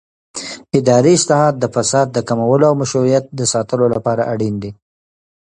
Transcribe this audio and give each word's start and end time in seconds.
اداري 0.79 1.11
اصلاحات 1.19 1.55
د 1.59 1.65
فساد 1.75 2.07
د 2.13 2.17
کمولو 2.29 2.63
او 2.69 2.73
مشروعیت 2.81 3.25
د 3.29 3.41
ساتلو 3.53 3.85
لپاره 3.95 4.27
اړین 4.33 4.55
دي 4.63 4.71